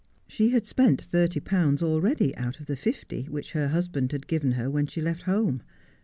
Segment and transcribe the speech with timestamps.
[0.25, 4.53] She had spent thirty pounds already out of the fifty which her husband had given
[4.53, 5.61] her when she left home.